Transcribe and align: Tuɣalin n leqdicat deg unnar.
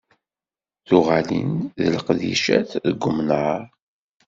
Tuɣalin 0.87 1.51
n 1.63 1.67
leqdicat 1.93 2.69
deg 2.87 3.01
unnar. 3.09 3.61